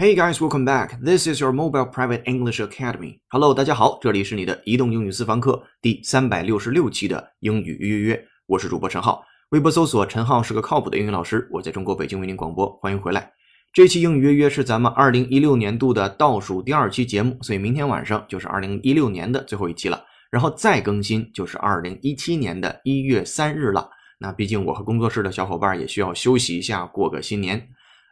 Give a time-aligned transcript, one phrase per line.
[0.00, 0.98] Hey guys, welcome back.
[0.98, 3.18] This is your mobile private English academy.
[3.28, 9.22] Hello，大家好，这里是你的移动英语私房课第三百六十六期的英语约约，我是主播陈浩。
[9.50, 13.30] 微博搜索陈浩是个靠谱的英语老师，我在中国北京为您广播，欢迎回来。
[13.74, 20.02] 这期英语约约是咱们二零一六年度的倒数第二期节目，所以明天晚上就是二零一六年的最后一期了。
[20.30, 23.90] 然后再更新就是二零一七年的一月三日了。
[24.18, 27.68] 那毕竟我和工作室的小伙伴也需要休息一下，过个新年。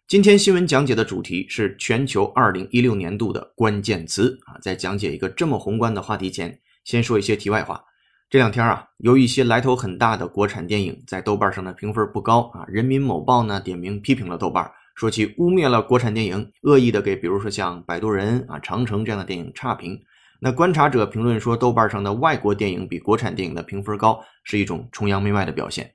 [0.08, 4.56] 今天新闻讲解的主题是全球二零一六年度的关键词啊。
[4.58, 7.84] 在讲解一个这么宏观的话题前，先说一些题外话。
[8.30, 12.64] 这两天啊，有一些来头很大的国产电影在豆瓣上的评分不高啊。
[12.68, 20.00] 人民某报呢点名批评了豆瓣，说其污蔑了国产电影，恶意的给比如说像《摆渡人》啊、《长城》这样的电影差评。
[20.40, 25.92] 那观察者评论说，豆瓣上的外国电影比国产电影的评分高，是一种崇洋媚外的表现。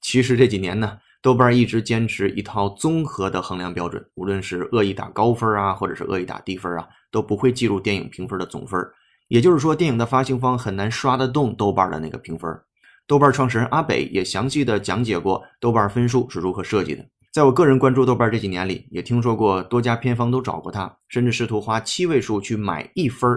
[0.00, 8.80] 其实这几年呢，豆瓣一直坚持一套综合的衡量标准，无论是恶意打高分啊，或者是恶意打低分啊，都不会计入电影评分的总分。
[9.28, 12.50] 也就是说，电影的发行方很难刷得动豆瓣的那个评分。
[13.06, 17.04] 豆瓣创始人阿北也详细的讲解过豆瓣分数是如何设计的。
[17.32, 23.30] 在我个人关注豆瓣这几年里，也听说过多家片方都找过他，甚至试图花七位数去买一分。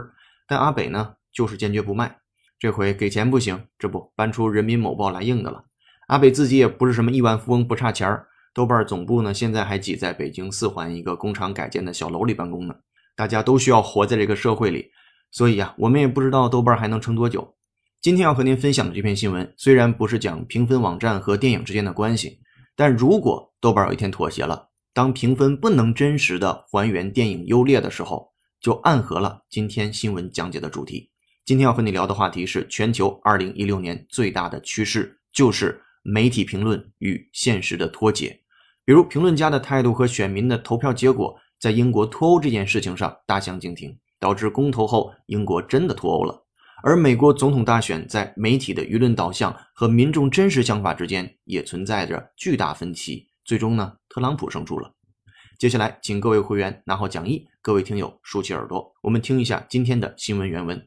[0.48, 2.18] 但阿北呢，就是坚决不卖。
[2.58, 5.66] 这回给钱不行，这不搬出人民某报来硬的了。
[6.08, 8.28] 阿北自己也不是什么亿万富翁，不差钱儿。
[8.54, 12.76] 豆瓣总部呢，现在还挤在北京四环一个工厂改建的小楼里办公呢。
[13.16, 14.92] 大家都需要活在这个社会里，
[15.32, 17.56] 所以呀，我们也不知道豆瓣还能撑多久。
[18.02, 22.40] 今天要和您分享的这篇新闻，虽然不是讲评分网站和电影之间的关系，
[22.76, 28.34] 但如果豆瓣有一天妥协了，当评分不能真实的还原电影优劣的时候。
[28.62, 31.10] 就暗合了今天新闻讲解的主题。
[31.44, 38.42] 今天要和你聊的话题是全球二零一六年最大的趋势，就是媒体评论与现实的脱节。
[38.86, 46.46] 比如，评论家的态度和选民的投票结果，在英国脱欧这件事情上大相径庭，导致公投后英国真的脱欧了。
[46.84, 53.30] 而美国总统大选在媒体的舆论导向和民众真实想法之间也存在着巨大分歧。
[53.46, 54.94] 最终呢，特朗普胜出了。
[55.58, 60.86] 接下来，请各位会员拿好讲义，各位听友竖起耳朵，我们听一下今天的新闻原文。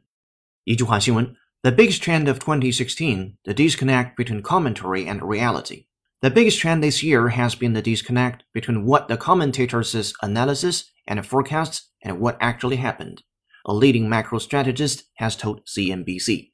[0.65, 5.87] 一句话新闻：The biggest trend of 2016, the disconnect between commentary and reality.
[6.23, 11.25] The biggest trend this year has been the disconnect between what the commentators' analysis and
[11.27, 13.23] forecasts and what actually happened.
[13.67, 16.53] A leading macro strategist has told CNBC.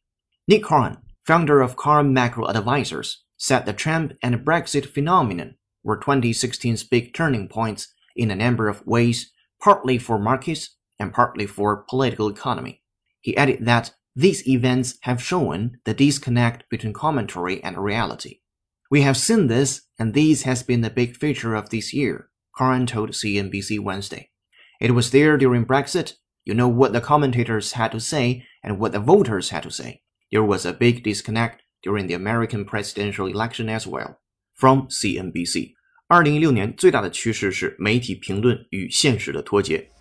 [0.49, 6.85] Nick Carn, founder of Carn Macro Advisors, said the Trump and Brexit phenomenon were 2016's
[6.85, 12.29] big turning points in a number of ways, partly for markets and partly for political
[12.29, 12.83] economy.
[13.21, 18.40] He added that these events have shown the disconnect between commentary and reality.
[18.90, 22.86] We have seen this, and this has been the big feature of this year, Karan
[22.88, 24.32] told CNBC Wednesday.
[24.80, 26.14] It was there during Brexit.
[26.46, 30.02] You know what the commentators had to say and what the voters had to say.
[30.32, 34.20] There was a big disconnect during the American presidential election as well.
[34.56, 35.74] From CNBC.
[36.08, 39.92] 二零一六年最大的趋势是媒体评论与现实的脱节。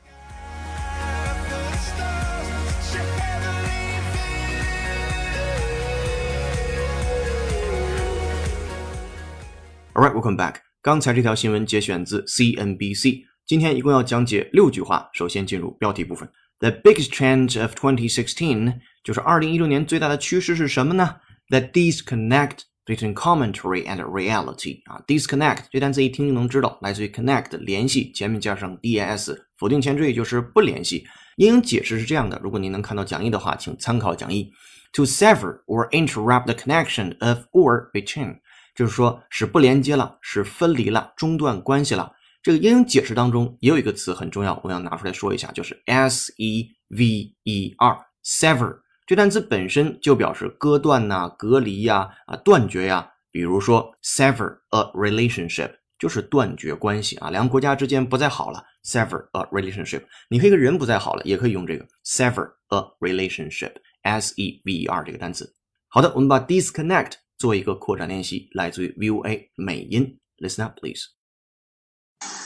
[10.01, 10.57] All right, welcome back.
[10.83, 13.23] 刚才这条新闻节选自 CNBC。
[13.47, 15.09] 今天一共要讲解六句话。
[15.13, 16.29] 首先进入标题部分。
[16.59, 21.17] The biggest trend of 2016就是二零一六年最大的趋势是什么呢？
[21.49, 31.07] The disconnect between commentary and reality 啊，disconnect 这单词一听就能知道，来自于 connect 联系，前面加上 das 否定前缀就是不联系。
[31.37, 34.51] 英语解释是这样的，如果您能看到讲义的话，请参考讲义。
[34.93, 38.39] To sever or interrupt the connection of or between，
[38.76, 42.12] 就是说是不连接了，是分离了，中断关系了。
[42.44, 48.80] 这个英语解释当中也有一个词很重要，我想拿出来说一下，就是 s e v e r，sever。
[49.06, 53.12] 这单词本身就表示割断呐、隔离呀、啊断绝呀。
[53.32, 58.64] 比如说，sever a relationship 就是断绝关系啊，两个国家之间不再好了。
[58.84, 65.54] sever a relationship，你可以跟人不再好了，也可以用这个 sever a relationship，s e v e r 这个单词。
[65.88, 70.19] 好的，我们把 disconnect 做一个扩展练习，来自于 VOA 美音。
[70.39, 71.05] Listen up, please.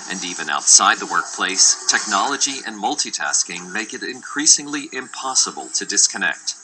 [0.08, 6.56] And even outside the workplace, technology and multitasking make it increasingly impossible to disconnect.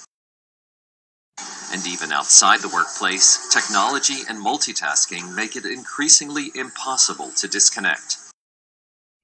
[1.72, 8.18] And even outside the workplace, technology and multitasking make it increasingly impossible to disconnect.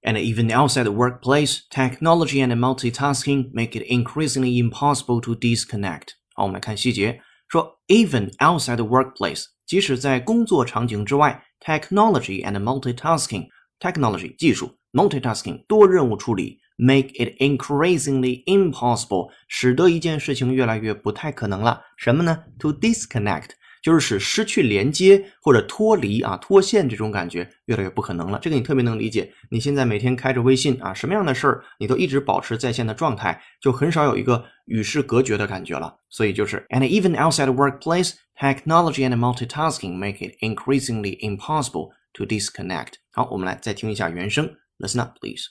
[0.04, 6.14] And even outside the workplace, technology and multitasking make it increasingly impossible to disconnect.
[6.34, 21.82] 好，我们来看细节， 说 even outside the workplace， 即使在工作场景之外，technology and multitasking，technology 技术，multitasking 多任务处理，make it increasingly impossible，使得一件事情越来越不太可能了。
[21.96, 22.44] 什么呢？
[22.58, 23.50] To disconnect。
[23.82, 28.38] 就是使失去连接或者脱离啊脱线这种感觉越来越不可能了。
[28.40, 29.32] 这个你特别能理解。
[29.50, 35.96] 你现在每天开着微信啊，什么样的事儿你都一直保持在线的状态，就很少有一个与世隔绝的感觉了。
[36.08, 42.94] 所以就是 And even outside the workplace, technology and multitasking make it increasingly impossible to disconnect。
[43.10, 44.56] 好，我们来再听一下原声。
[44.78, 45.46] Listen up, please.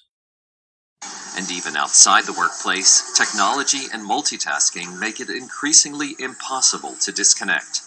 [1.35, 7.84] And even outside the workplace, technology and multitasking make it increasingly impossible to disconnect.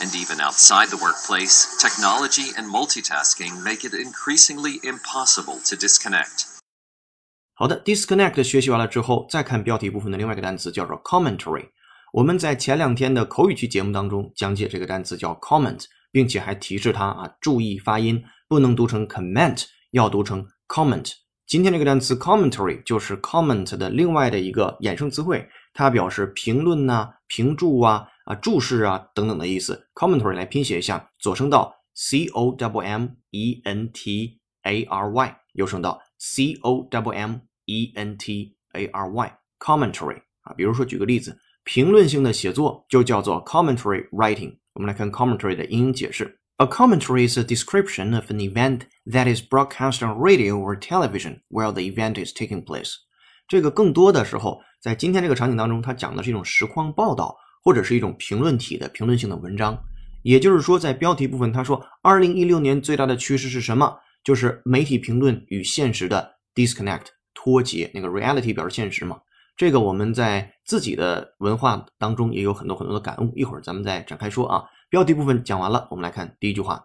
[0.00, 6.44] And even outside the workplace, technology and multitasking make it increasingly impossible to disconnect.
[7.54, 11.70] 好的，disconnect 学习完了之后，再看标题部分的另外一个单词叫做 commentary。
[12.12, 21.10] 我们在前两天的口语区节目当中讲解这个单词叫 comment，并且还提示它啊注意发音，不能读成 comment，要读成 comment。
[21.48, 28.06] 今天这个单词 commentary 就是 comment 的另外的一个衍生词汇，它表示评论呐、评注啊。
[28.27, 29.87] 啊，注释啊等等的意思。
[29.93, 37.41] Commentary 来拼写一下，左声道 c o w m e n t a r y，右声道 c o w m
[37.65, 44.57] e n t a r y。Commentary 啊，比如说举个例子，评论性的写作就叫做 commentary writing。
[44.73, 50.77] 我们来看 commentary 的英英解释：A commentary is a description of an event that is broadcast on radio or
[50.77, 52.95] television while the event is taking place。
[53.47, 57.37] 这个更多的时候，在今天这个场景当中，它讲的是一种实况报道。
[57.68, 59.78] 或者是一种评论体的评论性的文章，
[60.22, 63.94] 也就是说，在标题部分，他说，二零一六年最大的趋势是什么？
[64.24, 67.90] 就是媒体评论与现实的 disconnect 脱节。
[67.92, 69.18] 那个 reality 表示现实嘛，
[69.54, 73.30] 这个我们在自己的文化当中也有很多很多的感悟。
[73.36, 74.64] 一会儿咱们再展开说啊。
[74.88, 76.82] 标题部分讲完了，我们来看第一句话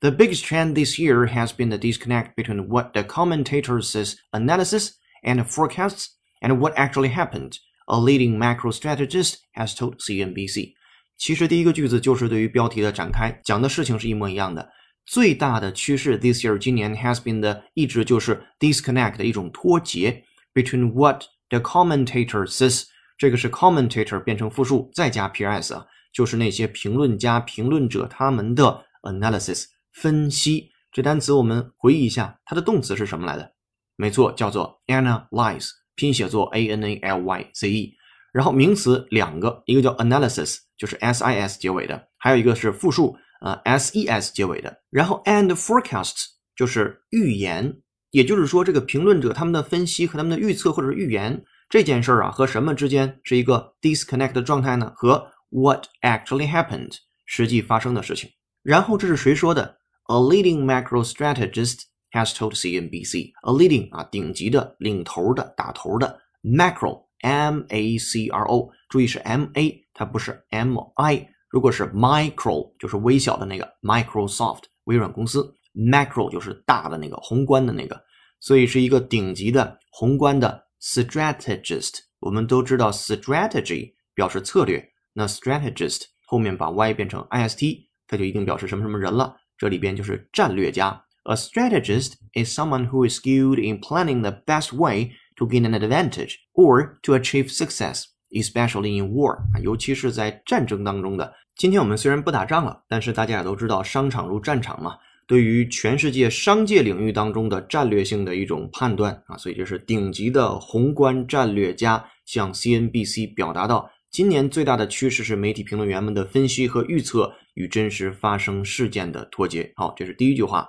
[0.00, 5.44] ：The biggest trend this year has been the disconnect between what the commentators' analysis and
[5.44, 6.06] forecasts
[6.40, 7.52] and what actually happened.
[7.86, 10.72] A leading macro strategist has told CNBC。
[11.16, 14.70] 其实第一个句子就是对于标题的展开，讲的事情是一模一样的。
[15.06, 22.84] 最大的趋势，this year 今年 has been 的一直就是 disconnect 的一种脱节，between what the commentator says。
[23.16, 30.70] 这个是 commentator 变成复数再加 ps 啊，就是那些评论家、评论者他们的 analysis 分析。
[30.90, 33.52] 这单词我们回忆一下，它的动词是什么来的？
[33.96, 35.68] 没错，叫做 analyze。
[35.96, 37.94] 拼写作 a n a l y z e，
[38.32, 44.76] 然后名词两个，一个叫 analysis，就是 s i s 结尾的，还有一个是复数，呃 s e s 结尾的。
[44.90, 46.26] 然后 and forecasts
[46.56, 47.80] 就是预言，
[48.10, 54.92] 也就是说这个评论者他们的分析和他们的预测或者是预言这件事儿啊和什么之间是一个 disconnect 的状态呢？
[54.96, 58.30] 和 what actually happened 实际发生的事情。
[58.62, 61.82] 然后这是谁说的？A leading macro strategist。
[62.14, 71.28] Has told CNBC a leading 啊顶级的领头的打头的 macro M A C R O，注意是 M A，它不是 M I。
[71.48, 78.00] 如果是 micro，就是微小的那个 Microsoft 微软公司，macro 就是大的那个宏观的那个，
[78.40, 81.98] 所以是一个顶级的宏观的 strategist。
[82.20, 89.36] 我们都知道 strategy 表示策略，那 strategist 后面把 y 变成 i s t，它就一定表示什么什么人了。
[89.56, 91.03] 这里边就是战略家。
[91.26, 96.36] A strategist is someone who is skilled in planning the best way to gain an advantage
[96.52, 101.32] or to achieve success, especially in war 啊，尤其是在战争当中的。
[101.56, 104.98] 今天我们虽然不打仗了，但是大家也都知道，商场如战场嘛。
[105.26, 119.72] 对于全世界商界领域当中的战略性的一种判断啊，所以这是顶级的宏观战略家向 CNBC 表达到，今年最大的趋势是媒体评论员们的分析和预测与真实发生事件的脱节。
[119.76, 120.68] 好，这是第一句话。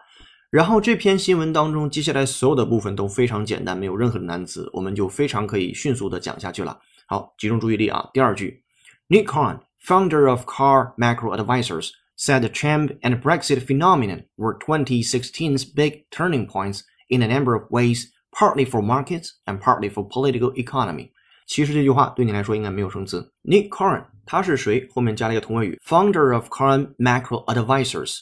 [0.51, 6.77] 然后这篇新闻当中，接下来所有的部分都非常简单，没有任何的难词，我们就非常可以迅速的讲下去了。
[7.07, 8.11] 好，集中注意力啊！
[8.13, 8.65] 第二句，
[9.09, 16.05] Nick Khan, founder of Car Macro Advisors, said the Trump and Brexit phenomenon were 2016's big
[16.11, 21.11] turning points in a number of ways, partly for markets and partly for political economy。
[21.47, 23.33] 其实这句话对你来说应该没有生词。
[23.45, 24.89] Nick Khan 他是谁？
[24.93, 28.19] 后面加了一个同位语，founder of Car Macro Advisors。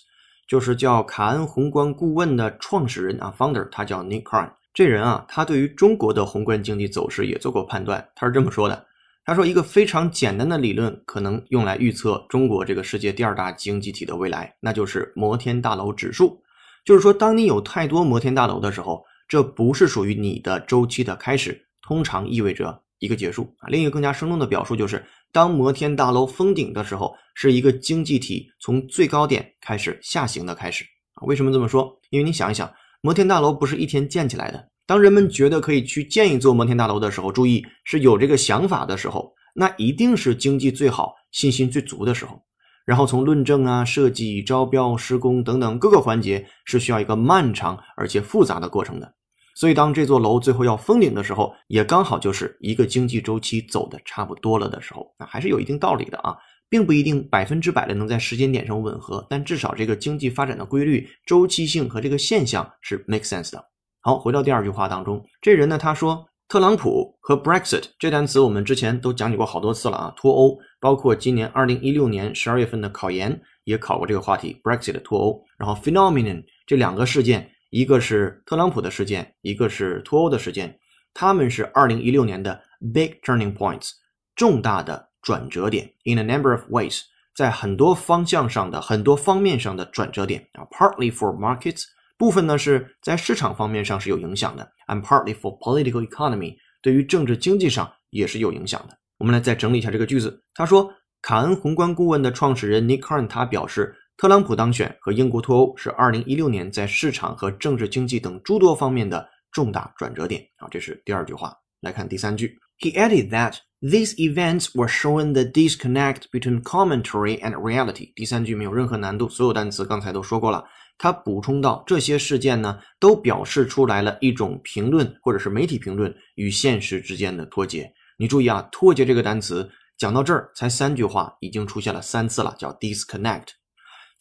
[0.48, 4.52] 就是叫卡恩宏观顾问的创始人啊，founder，他叫 Nick Khan。
[4.74, 8.10] 这人啊，他对于中国的宏观经济走势也做过判断。
[8.16, 8.86] 他是这么说的：
[9.24, 16.42] 他说，一个非常简单的理论可能用来预测中国这个世界第二大经济体的未来，那就是摩天大楼指数。
[16.84, 23.70] 就是说，当你有太多摩天大楼的时候，这不是属于你的周期的开始，通常意味着一个结束啊。
[23.70, 30.86] 另一个更加生动的表述就是，当摩天大楼封顶的时候，是一个经济体从最高点开始下行的开始。
[31.24, 31.92] 为什么这么说？
[32.12, 32.72] 因为你想一想，
[33.02, 34.70] 摩天大楼不是一天建起来的。
[34.86, 42.40] 当人们觉得可以去建一座摩天大楼的时候，注意是有这个想法的时候，那一定是经济最好、信心最足的时候。
[42.86, 49.12] 然后从论证啊、设计、招标、施工等等各个环节，是需要一个漫长而且复杂的过程的。
[49.56, 56.36] 所以，当这座楼最后要封顶的时候，也刚好就是一个经济周期走的差不多了的时候，那还是有一定道理的啊，
[56.70, 63.64] 并不一定百分之百的能在时间点上吻合，但至少这个经济发展的规律、周期性和这个现象是 make sense 的。
[64.02, 77.52] 好，回到第二句话当中，这人呢，他说特朗普和 Brexit 这单词我们之前都讲解过好多次了啊，脱欧，包括今年二零一六年十二月份的考研也考过这个话题，Brexit 脱欧，然后 phenomenon 这两个事件。
[77.74, 80.78] 一个是特朗普的事件，一个是脱欧的事件，
[81.12, 82.62] 他们是二零一六年的
[82.94, 83.94] big turning points，
[84.36, 85.92] 重大的转折点。
[86.06, 87.02] In a number of ways，
[87.36, 90.62] 在很多方向上的很多方面上的转折点啊。
[90.66, 98.96] Partly for markets，部分呢是在市场方面上是有影响的，and partly for political economy，对于政治经济上也是有影响的。
[99.18, 100.44] 我们来再整理一下这个句子。
[100.54, 103.96] 他说，卡恩宏观顾问的创始人 Nick Kern 他表示。
[104.24, 111.54] 特朗普当选和英国脱欧是2016年在市场和政治经济等诸多方面的重大转折点啊，这是第二句话。
[111.82, 118.14] 来看第三句，He added that these events were showing the disconnect between commentary and reality。
[118.16, 120.64] 第三句没有任何难度，所有单词刚才都说过了。
[120.98, 127.92] 他补充到，这些事件呢，都表示出来了一种评论或者是媒体评论与现实之间的脱节。
[128.18, 133.48] 你注意啊，脱节这个单词讲到这儿才三句话，已经出现了三次了，叫 disconnect。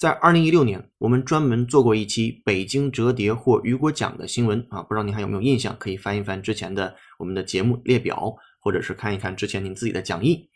[0.02, 5.76] 在二零一六年，我们专门做过一期北京折叠或雨果奖的新闻啊，不知道您还有没有印象？
[5.78, 10.50] 可以翻一翻之前的我们的节目列表，或者是看一看之前您自己的讲义。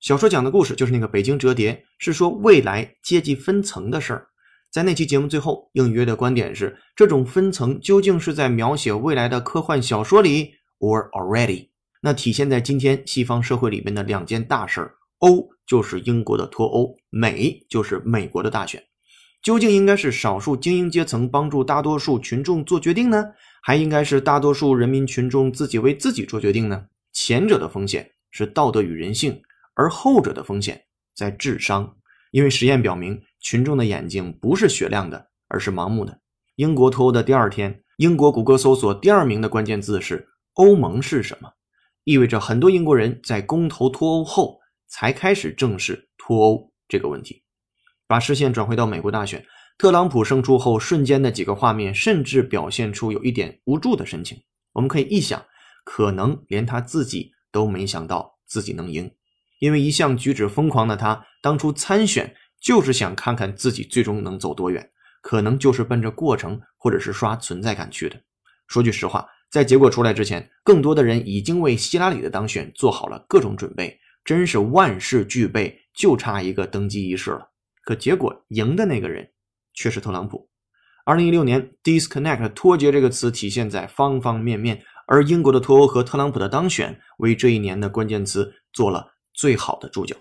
[0.00, 4.28] 小说讲的故事就是那个北京折叠，是说未来阶级分层的事儿。
[4.70, 11.70] 在那期节目最后，应约的观点是：这种分层究竟是在描写未来的科幻小说里，or already？
[12.02, 18.80] 那体现在今天西方社会里面的两件大事儿：欧就是英国的脱欧，美就是美国的大选。
[19.42, 26.86] 究竟应该是少数精英阶层帮助大多数群众做决定呢，还应该是大多数人民群众自己为自己做决定呢？
[27.12, 29.42] 前者的风险是道德与人性，
[29.74, 30.84] 而后者的风险
[31.14, 31.96] 在智商。
[32.30, 36.20] 因为实验表明，群众的眼睛不是雪亮的，而是盲目的。
[36.54, 41.50] 英国脱欧的第二天，英国谷歌搜索第二名的关键字是“欧盟是什么”，
[42.04, 47.42] 意味着很多英国人在公投脱欧后才开始正视脱欧这个问题。
[48.12, 49.42] 把视线转回到美国大选，
[49.78, 54.36] 特朗普胜出后瞬间的几个画面，甚至表现出有一点无助的神情。
[54.74, 55.42] 我们可以臆想，
[55.82, 59.10] 可能连他自己都没想到自己能赢，
[59.60, 64.90] 因为一向举止疯狂的他，当初参选就是想看看自己最终能走多远，
[65.22, 68.20] 可能就是奔着过程或者是刷存在感去的。
[68.66, 77.48] 说句实话，在结果出来之前，更多的人已经为希拉里的当选做好了各种准备，真是万事俱备，就差一个登基仪式了。
[77.82, 79.30] 可结果赢的那个人
[79.74, 80.48] 却是特朗普。
[81.04, 90.14] 二零一六年，disconnect 脱节这个词体现在方方面面，而英国的脱欧和特朗普的当选为这一年的关键词做了最好的注脚。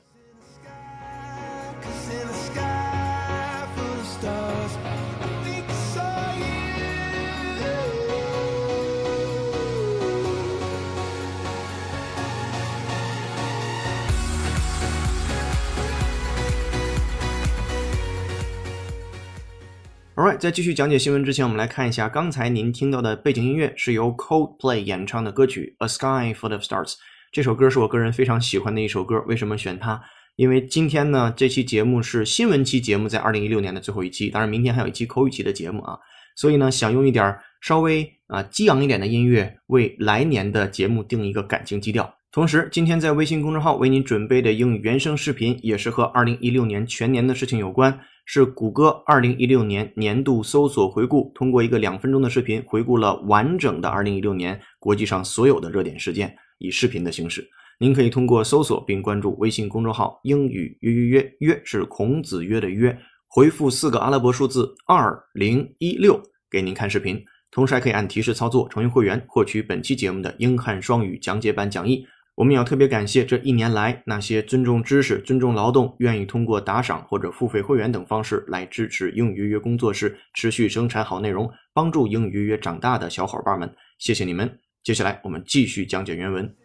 [20.21, 26.89] Alright，在继续讲解新闻之前，我们来看一下刚才您听到的背景音乐是由 Coldplay 演唱的歌曲《A Sky Full of Stars》。
[27.31, 29.19] 这首歌是我个人非常喜欢的一首歌。
[29.25, 29.99] 为什么选它？
[30.35, 34.29] 因为今天呢，这期节目是新闻期节目，在二零一六年的最后一期。
[34.29, 35.97] 当然，明天还有一期口语期的节目啊。
[36.35, 42.13] 所以呢，想用一点稍微啊激昂一点的音乐，为来年的节目定一个感情基调。
[42.31, 47.99] 同时，今天在微信公众号为您准备的英语原声视频，也是和二零一六年全年的事情有关。
[48.23, 57.45] 是谷歌二零一六年年度搜索回顾，通过一个两分钟的视频回顾了完整的二零一六年国际上所有的热点事件，以视频的形式。
[57.77, 62.97] 您可以通过搜索并关注微信公众号“英语约约约”，约是孔子约的约，
[63.27, 66.17] 回复四个阿拉伯数字二零一六
[66.49, 67.21] 给您看视频。
[67.51, 72.05] 同时还可以按提示操作成为会员，获取本期节目的英汉双语讲解版讲义。
[72.35, 84.59] 我们要特别感谢这一年来那些尊重知识、尊重劳动、愿意通过打赏或者付费会员等方式来支持英语约工作室持续生产好内容，帮助英语约约长大的小伙伴们，谢谢你们！
[84.81, 86.55] 接下来我们继续讲解原文。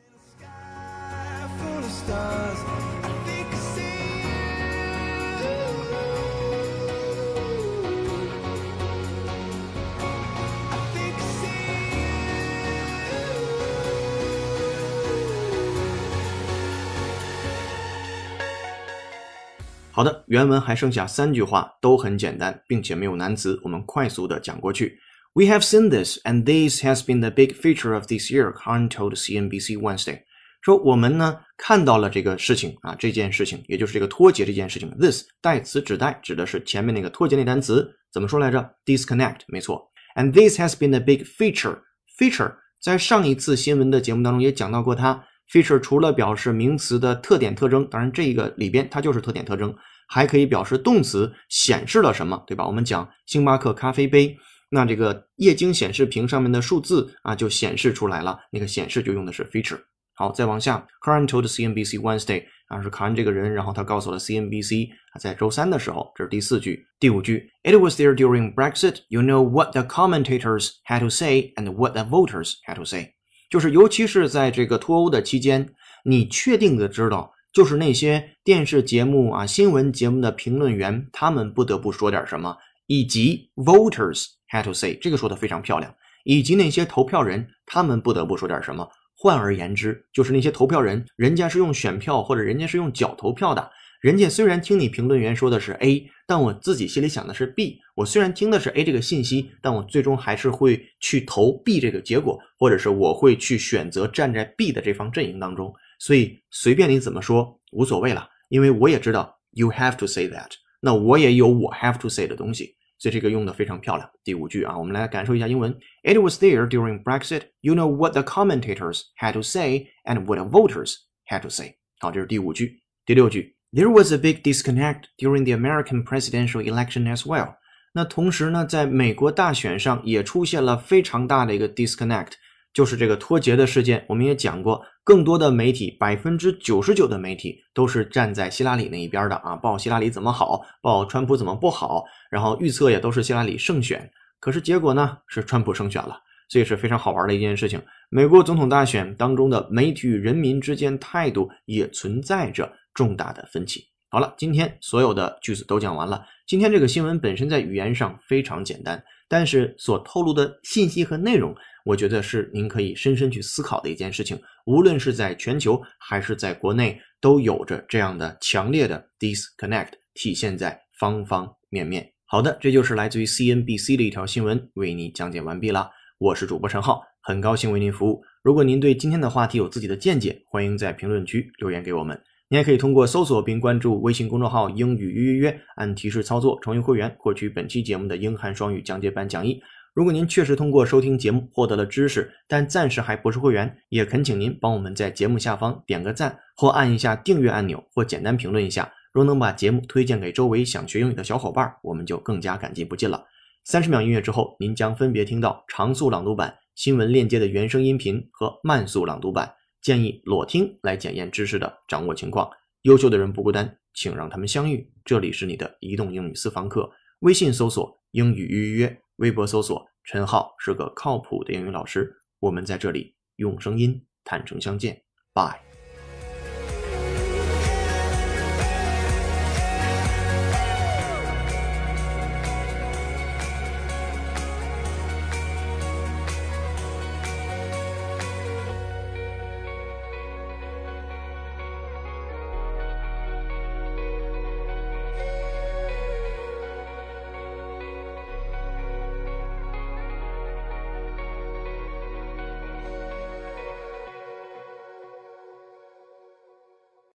[19.97, 24.99] 好的，原文还剩下三句话，都很简单，并且没有难词，我们快速的讲过去。
[25.33, 28.53] We have seen this, and this has been the big feature of this year.
[28.53, 30.21] Khan told CNBC Wednesday.
[30.61, 34.95] 说我们呢看到了这个事情啊，这件事情，也就是这个脱节这件事情。
[35.01, 39.91] This 代词指代指的是前面那个脱节那单词，怎么说来着？Disconnect，没错。
[40.15, 41.79] And this has been the big feature.
[42.19, 45.25] Feature 在上一次新闻的节目当中也讲到过它。
[45.51, 49.75] Feature 除了表示名词的特点特征，当然这个里边它就是特点特征，
[50.09, 52.67] 还可以表示动词显示了什么，对吧？
[52.67, 54.37] 我们讲星巴克咖啡杯，
[54.71, 59.79] 那这个液晶显示屏上面的数字啊就显示出来了，那个显示就用的是 feature。
[60.15, 69.01] 好，再往下，Karen told CNBC Wednesday 啊，是卡恩这个人，然后他告诉了 CNBC 啊，在周三的时候，这是第四句，第五句，It was there during Brexit.
[69.09, 73.16] You know what the commentators had to say and what the voters had to say.
[73.49, 75.69] 就是尤其是在这个脱欧的期间，
[76.05, 88.89] 你确定的知道，就是那些电视节目啊、新闻节目的评论员，他们不得不说点什么，以及 voters had to say，这个说的非常漂亮，以及那些投票人，他们不得不说点什么。
[89.19, 93.71] 换而言之，就是那些投票人，人家是用选票或者人家是用脚投票的。
[94.07, 97.81] 人家虽然听你评论员说的是 A，但我自己心里想的是 B。
[97.97, 105.75] 我虽然听的是 A 这个信息，但我最终还是会去投 B 这个结果，或者是我会去选择站在 B 的这方阵营当中。
[105.99, 112.77] 所以随便你怎么说无所谓了，因为我也知道 you have to say that，那我也有我 have to say 的东西。
[112.99, 114.09] 所以这个用的非常漂亮。
[114.23, 115.77] 第五句啊，我们来感受一下英文。
[116.05, 117.43] It was there during Brexit.
[117.61, 120.95] You know what the commentators had to say and what the voters
[121.29, 121.75] had to say.
[121.99, 122.85] 好，这是第五句。
[123.05, 127.57] 第六句，There was a big disconnect during the American presidential election as well.
[127.93, 132.33] 那同时呢，在美国大选上也出现了非常大的一个 disconnect。
[132.73, 144.11] 就是这个脱节的事件，我们也讲过，更多的媒体，百分之九十九的媒体都是站在希拉里那一边的啊，报希拉里怎么好，报川普怎么不好，然后预测也都是希拉里胜选。
[144.39, 146.19] 可是结果呢，是川普胜选了，
[146.51, 147.81] 所以是非常好玩的一件事情。
[148.11, 153.85] 美国总统大选当中的媒体与人民之间态度也存在着重大的分歧。
[154.09, 156.25] 好了，今天所有的句子都讲完了。
[156.47, 161.55] 今天这个新闻本身在语言上非常简单，但是所透露的信息和内容。
[161.85, 172.11] 我觉得是您可以深深去思考的一件事情，无论是在全球还是在国内，都有着这样的强烈的 disconnect 体现在方方面面。
[172.25, 175.91] 好的，这就是来自于 CNBC 的一条新闻，为你讲解完毕了。
[176.19, 178.23] 我是主播陈浩，很高兴为您服务。
[178.43, 182.19] 如果您对今天的话题有自己的见解，欢迎在评论区留言给我们。
[182.49, 189.61] 您还可以通过搜索并关注微信公众号“英语约约约”，按提示操作成为会员，获取本期节目的英汉双语讲解版讲义。
[189.93, 198.93] 如果您确实通过收听节目获得了知识，但暂时还不是会员，也恳请您帮我们在节目下方点个赞，或按一下订阅按钮，或简单评论一下。
[199.11, 203.25] 若能把节目推荐给周围想学英语的小伙伴，我们就更加感激不尽了。
[203.65, 209.51] 三十秒音乐之后，您将分别听到长速朗读版、新闻链接的原声音频和慢速朗读版。
[209.87, 212.51] 建议裸听来检验知识的掌握情况。
[212.83, 214.93] 优秀的人不孤单，请让他们相遇。
[215.05, 219.01] 这里是你的移动英语私房课，微信搜索“英语预约”。
[219.19, 225.01] 微博搜索“陈浩”是个靠谱的英语老师，我们在这里用声音坦诚相见
[225.33, 225.66] ，Bye。